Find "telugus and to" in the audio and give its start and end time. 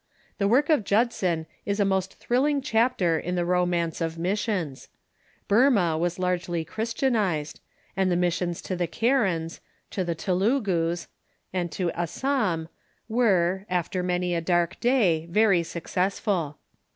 10.15-11.91